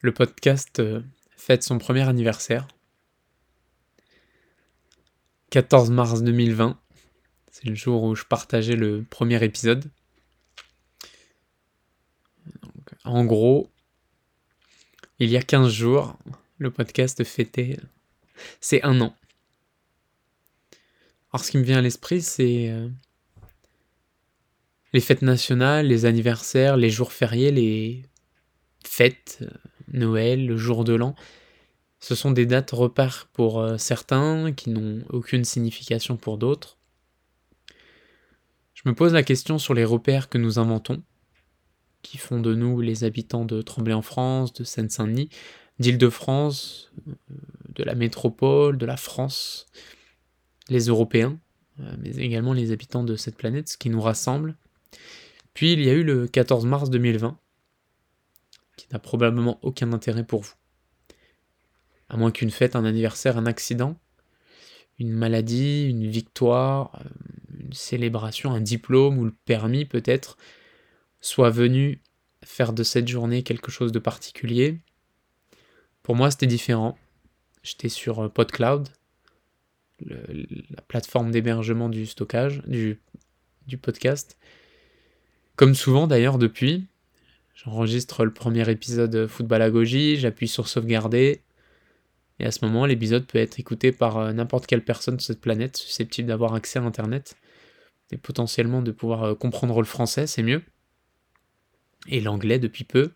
[0.00, 1.02] le podcast euh,
[1.36, 2.68] fête son premier anniversaire.
[5.50, 6.78] 14 mars 2020,
[7.50, 9.90] c'est le jour où je partageais le premier épisode.
[13.04, 13.70] en gros,
[15.18, 16.18] il y a 15 jours,
[16.58, 17.78] le podcast fêtait
[18.60, 19.14] c'est un an.
[21.32, 22.88] Alors ce qui me vient à l'esprit, c'est euh,
[24.92, 28.02] les fêtes nationales, les anniversaires, les jours fériés, les
[28.84, 29.50] fêtes, euh,
[29.92, 31.14] Noël, le jour de l'an.
[32.00, 36.78] Ce sont des dates repères pour euh, certains qui n'ont aucune signification pour d'autres.
[38.74, 41.02] Je me pose la question sur les repères que nous inventons,
[42.02, 45.30] qui font de nous les habitants de Tremblay-en-France, de Seine-Saint-Denis,
[45.80, 46.92] d'Île-de-France,
[47.74, 49.66] de la métropole, de la France,
[50.68, 51.38] les Européens,
[51.80, 54.56] euh, mais également les habitants de cette planète, ce qui nous rassemble.
[55.54, 57.36] Puis il y a eu le 14 mars 2020,
[58.78, 60.54] qui n'a probablement aucun intérêt pour vous.
[62.08, 63.98] À moins qu'une fête, un anniversaire, un accident,
[64.98, 67.08] une maladie, une victoire, euh,
[67.60, 70.38] une célébration, un diplôme ou le permis peut-être,
[71.20, 72.00] soit venu
[72.42, 74.80] faire de cette journée quelque chose de particulier.
[76.02, 76.96] Pour moi, c'était différent.
[77.62, 78.88] J'étais sur euh, PodCloud,
[80.06, 83.00] la plateforme d'hébergement du stockage, du,
[83.66, 84.38] du podcast.
[85.56, 86.86] Comme souvent d'ailleurs depuis,
[87.64, 89.70] j'enregistre le premier épisode Football à
[90.16, 91.42] j'appuie sur sauvegarder,
[92.38, 95.40] et à ce moment l'épisode peut être écouté par euh, n'importe quelle personne de cette
[95.40, 97.36] planète susceptible d'avoir accès à Internet,
[98.12, 100.62] et potentiellement de pouvoir euh, comprendre le français, c'est mieux,
[102.06, 103.10] et l'anglais depuis peu.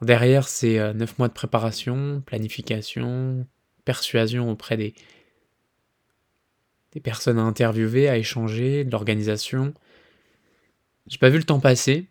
[0.00, 3.46] Derrière, c'est 9 euh, mois de préparation, planification,
[3.84, 4.94] persuasion auprès des,
[6.92, 9.74] des personnes à interviewer, à échanger, de l'organisation.
[11.06, 12.08] J'ai pas vu le temps passer.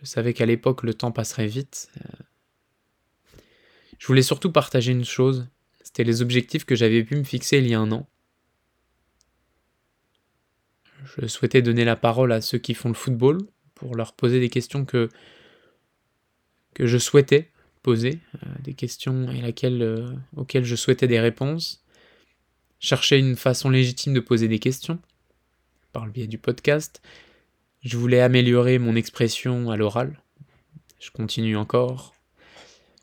[0.00, 1.90] Je savais qu'à l'époque le temps passerait vite.
[3.98, 5.46] Je voulais surtout partager une chose.
[5.82, 8.08] C'était les objectifs que j'avais pu me fixer il y a un an.
[11.04, 13.38] Je souhaitais donner la parole à ceux qui font le football
[13.74, 15.08] pour leur poser des questions que,
[16.78, 17.50] je souhaitais
[17.82, 21.84] poser, euh, des questions euh, auxquelles je souhaitais des réponses,
[22.78, 24.98] chercher une façon légitime de poser des questions
[25.92, 27.02] par le biais du podcast.
[27.82, 30.20] Je voulais améliorer mon expression à l'oral.
[30.98, 32.14] Je continue encore.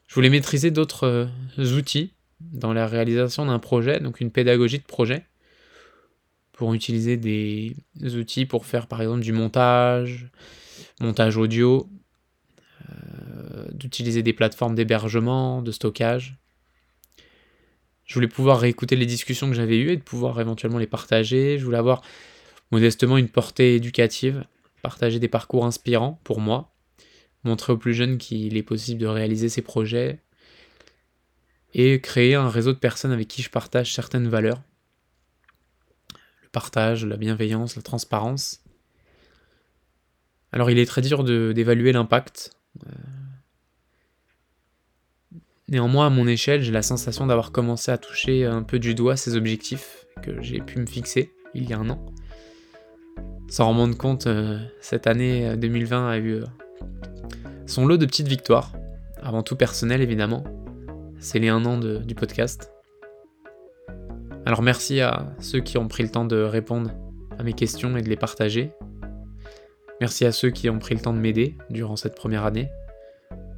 [0.07, 1.07] Je voulais maîtriser d'autres
[1.57, 5.25] euh, outils dans la réalisation d'un projet, donc une pédagogie de projet,
[6.53, 7.75] pour utiliser des
[8.15, 10.29] outils pour faire par exemple du montage,
[11.01, 11.89] montage audio,
[13.73, 16.38] d'utiliser des plateformes d'hébergement, de stockage.
[18.05, 21.57] Je voulais pouvoir réécouter les discussions que j'avais eues et de pouvoir éventuellement les partager.
[21.57, 22.01] Je voulais avoir
[22.71, 24.45] modestement une portée éducative,
[24.87, 26.73] partager des parcours inspirants pour moi,
[27.43, 30.21] montrer aux plus jeunes qu'il est possible de réaliser ces projets
[31.73, 34.61] et créer un réseau de personnes avec qui je partage certaines valeurs.
[36.41, 38.63] Le partage, la bienveillance, la transparence.
[40.53, 42.55] Alors il est très dur d'évaluer l'impact.
[42.87, 42.91] Euh,
[45.69, 49.17] Néanmoins, à mon échelle, j'ai la sensation d'avoir commencé à toucher un peu du doigt
[49.17, 52.05] ces objectifs que j'ai pu me fixer il y a un an.
[53.49, 56.45] Sans en rendre compte, euh, cette année 2020 euh, a eu euh,
[57.65, 58.73] son lot de petites victoires,
[59.21, 60.43] avant tout personnel évidemment.
[61.19, 62.71] C'est les un an du podcast.
[64.45, 66.91] Alors merci à ceux qui ont pris le temps de répondre
[67.39, 68.71] à mes questions et de les partager.
[69.99, 72.69] Merci à ceux qui ont pris le temps de m'aider durant cette première année.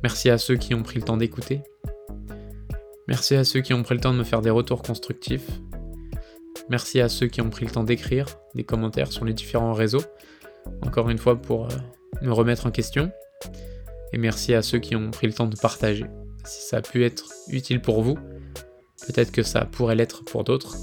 [0.03, 1.61] Merci à ceux qui ont pris le temps d'écouter.
[3.07, 5.50] Merci à ceux qui ont pris le temps de me faire des retours constructifs.
[6.69, 10.03] Merci à ceux qui ont pris le temps d'écrire des commentaires sur les différents réseaux.
[10.81, 11.69] Encore une fois pour euh,
[12.22, 13.12] me remettre en question.
[14.13, 16.06] Et merci à ceux qui ont pris le temps de partager.
[16.46, 18.16] Si ça a pu être utile pour vous,
[19.07, 20.78] peut-être que ça pourrait l'être pour d'autres.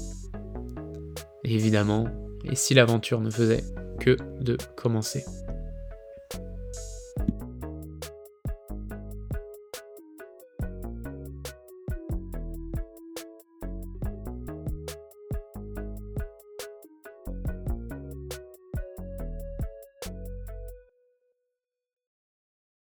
[1.43, 2.07] Évidemment,
[2.43, 3.63] et si l'aventure ne faisait
[3.99, 5.23] que de commencer.